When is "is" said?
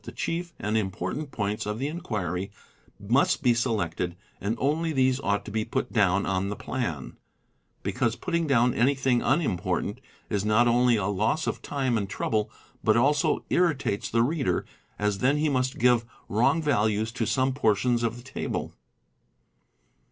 10.27-10.43